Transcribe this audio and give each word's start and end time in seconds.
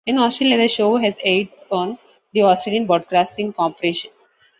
In 0.07 0.17
Australia, 0.17 0.57
the 0.57 0.67
show 0.67 0.97
has 0.97 1.15
aired 1.23 1.49
on 1.71 1.99
the 2.33 2.41
Australian 2.41 2.87
Broadcasting 2.87 3.53
Corporation. 3.53 4.09